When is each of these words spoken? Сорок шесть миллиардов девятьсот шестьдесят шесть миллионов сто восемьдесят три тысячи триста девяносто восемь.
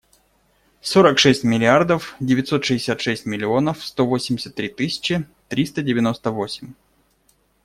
Сорок 0.81 1.19
шесть 1.19 1.43
миллиардов 1.43 2.15
девятьсот 2.19 2.65
шестьдесят 2.65 3.01
шесть 3.01 3.27
миллионов 3.27 3.85
сто 3.85 4.07
восемьдесят 4.07 4.55
три 4.55 4.67
тысячи 4.67 5.27
триста 5.47 5.83
девяносто 5.83 6.31
восемь. 6.31 6.73